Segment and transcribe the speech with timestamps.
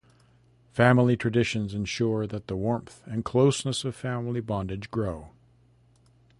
[0.71, 5.29] Family traditions ensure that the warmth and closeness of family bondage grow.